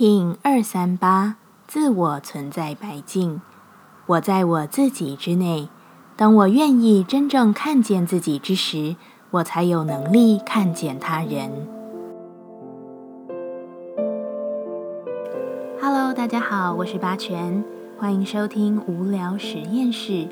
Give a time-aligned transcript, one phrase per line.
[0.00, 1.34] 听二三八，
[1.66, 3.42] 自我存在白净。
[4.06, 5.68] 我在我自己之内。
[6.14, 8.94] 当我愿意真正看见自己之时，
[9.32, 11.50] 我才有能力看见他人。
[15.82, 17.64] Hello，大家好，我是八全，
[17.98, 20.28] 欢迎收听无聊实验室，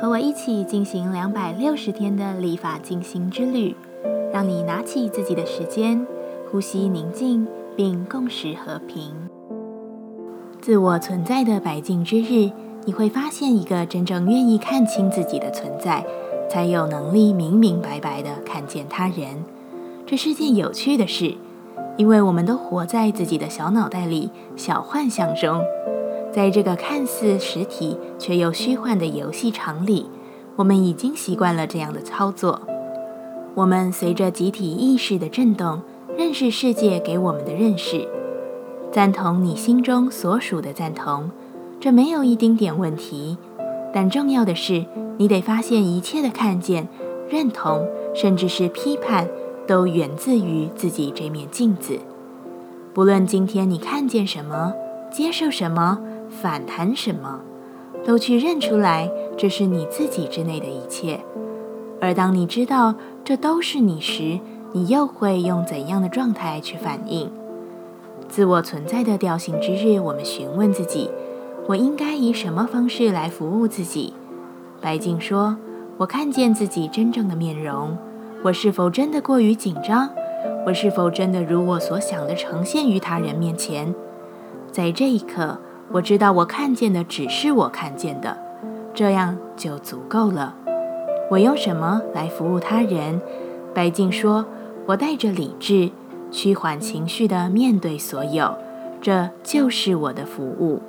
[0.00, 3.76] 和我一起进行两百六十天的立法进行之旅，
[4.32, 6.04] 让你拿起自己的时间，
[6.50, 7.46] 呼吸宁静，
[7.76, 9.12] 并共识和平。
[10.60, 12.50] 自我存在的白净之日。
[12.86, 16.04] 你会发现，一个真正愿意看清自己的存在，
[16.50, 19.42] 才有能力明明白白地看见他人。
[20.04, 21.34] 这是件有趣的事，
[21.96, 25.62] 因为我们都活在自己的小脑袋里、小幻想中，
[26.30, 30.10] 在这个看似实体却又虚幻的游戏场里，
[30.56, 32.60] 我们已经习惯了这样的操作。
[33.54, 35.80] 我们随着集体意识的震动，
[36.16, 38.06] 认识世界给我们的认识，
[38.92, 41.28] 赞同你心中所属的赞同。
[41.80, 43.36] 这没有一丁点问题，
[43.92, 44.84] 但重要的是，
[45.18, 46.86] 你得发现一切的看见、
[47.28, 47.84] 认同，
[48.14, 49.28] 甚至是批判，
[49.66, 51.98] 都源自于自己这面镜子。
[52.94, 54.72] 不论今天你看见什么、
[55.10, 55.98] 接受什么、
[56.30, 57.40] 反弹什么，
[58.04, 61.20] 都去认出来，这是你自己之内的一切。
[62.00, 64.38] 而当你知道这都是你时，
[64.76, 67.30] 你又会用怎样的状态去反应？
[68.28, 71.08] 自我存在的调性之日，我们询问自己。
[71.68, 74.14] 我应该以什么方式来服务自己？
[74.80, 75.56] 白静说
[75.96, 77.96] ：“我看见自己真正的面容。
[78.42, 80.10] 我是否真的过于紧张？
[80.66, 83.94] 我是否真的如我所想的呈现于他人面前？
[84.72, 85.58] 在这一刻，
[85.92, 88.36] 我知道我看见的只是我看见的，
[88.92, 90.56] 这样就足够了。
[91.30, 93.22] 我用什么来服务他人？”
[93.72, 94.44] 白静说
[94.86, 95.90] ：“我带着理智，
[96.30, 98.54] 趋缓情绪的面对所有，
[99.00, 100.80] 这就是我的服务。”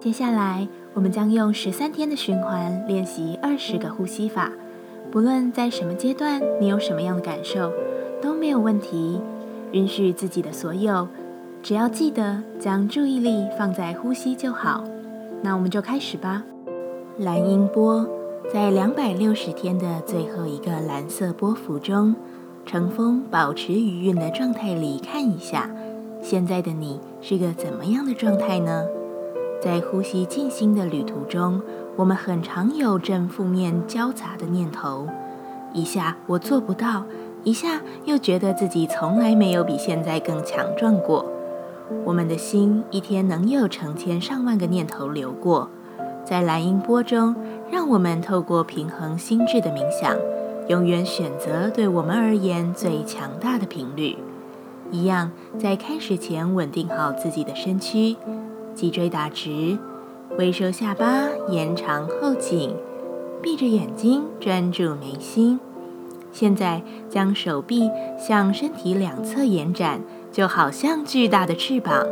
[0.00, 4.50] 接下来，我们将用十三天的循环练习二十个呼吸法。
[5.10, 7.70] 不论在什么阶段，你有什么样的感受，
[8.22, 9.20] 都没有问题。
[9.72, 11.06] 允许自己的所有，
[11.62, 14.82] 只要记得将注意力放在呼吸就好。
[15.42, 16.42] 那我们就开始吧。
[17.18, 18.06] 蓝音波
[18.52, 22.14] 在两百六十天的最后一个蓝色波幅中，
[22.64, 25.68] 乘风保持余韵的状态里看一下，
[26.22, 28.84] 现在的你是个怎么样的状态呢？
[29.60, 31.60] 在呼吸静心的旅途中，
[31.96, 35.08] 我们很常有正负面交杂的念头，
[35.72, 37.02] 一下我做不到，
[37.42, 41.26] 一下又觉得自己从来没有比现在更强壮过。
[42.04, 45.68] 我们的心一天能有成千上万个念头流过，
[46.28, 47.34] 在蓝音波中，
[47.70, 50.14] 让我们透过平衡心智的冥想，
[50.68, 54.14] 永远选择对我们而言最强大的频率。
[54.90, 58.14] 一样，在开始前稳定好自己的身躯。
[58.74, 59.78] 脊椎打直，
[60.36, 62.76] 微收下巴，延长后颈，
[63.40, 65.58] 闭着眼睛专注眉心。
[66.30, 72.06] 现在将手臂向身体两侧延展，就好像巨大的翅膀。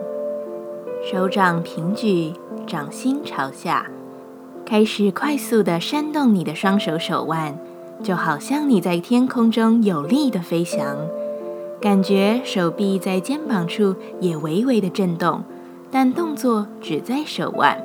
[1.04, 2.32] 手掌平举，
[2.66, 3.86] 掌心朝下，
[4.66, 7.56] 开始快速的扇动你的双手手腕，
[8.02, 10.96] 就好像你在天空中有力的飞翔。
[11.80, 15.44] 感觉手臂在肩膀处也微微的震动。
[15.88, 17.80] 但动作只在手腕，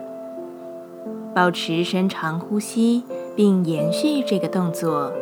[1.35, 3.03] 保持深长呼吸，
[3.35, 5.13] 并延续这个动作，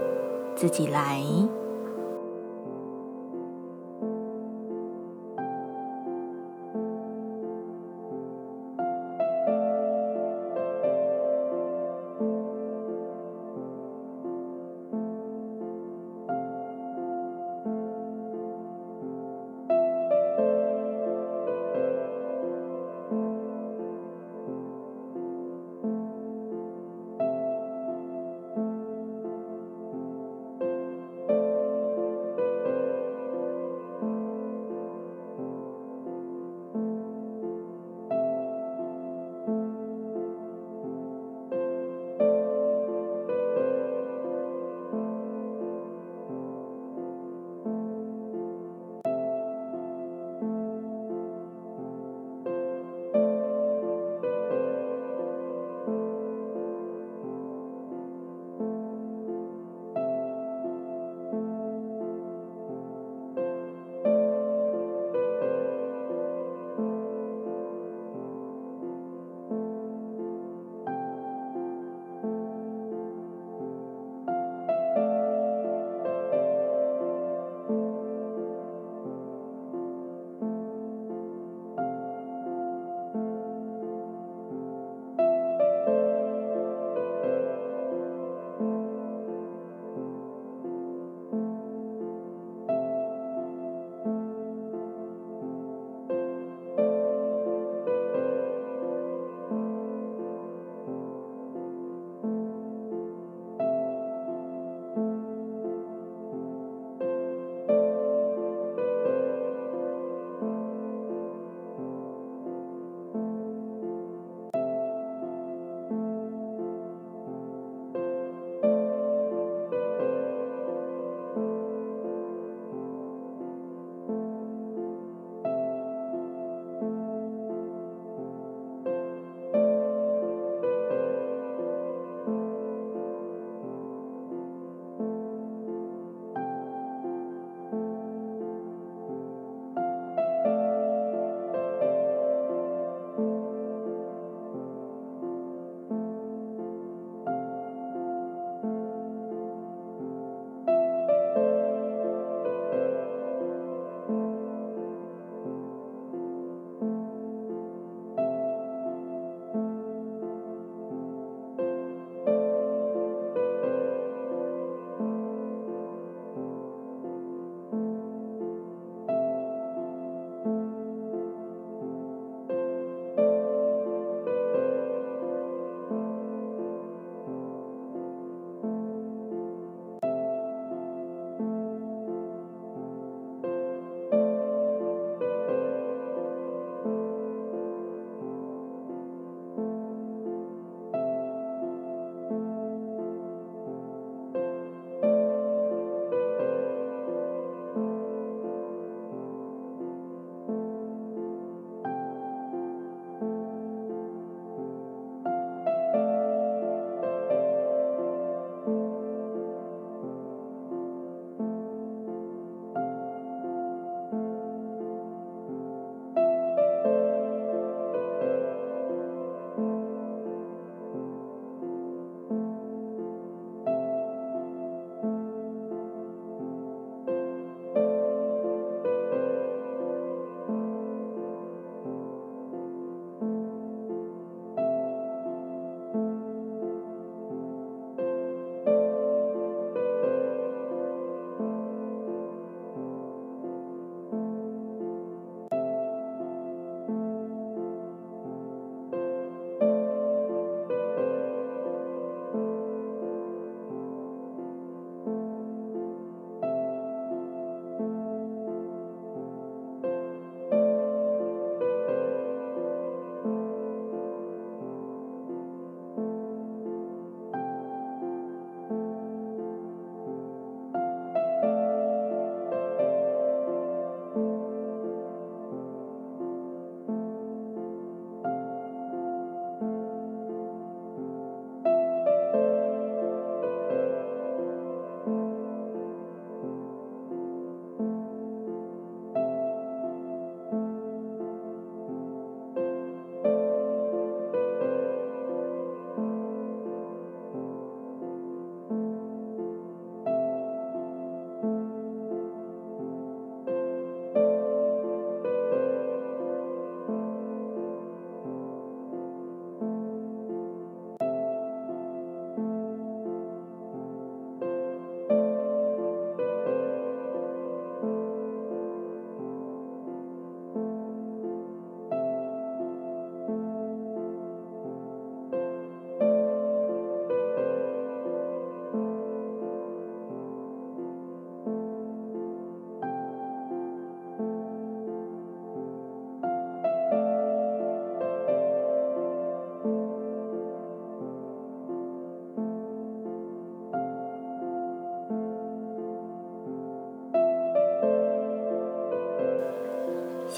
[0.56, 1.22] 自己来。